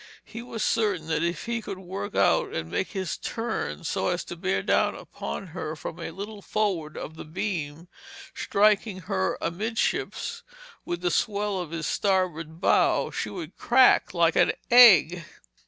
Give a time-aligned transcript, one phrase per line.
[0.25, 4.23] He was certain that if he could work out and make his turn so as
[4.23, 7.87] to bear down upon her from a little forward of the beam,
[8.33, 10.41] striking her amidships
[10.85, 15.23] with the swell of his starboard bow, she would crack like an egg.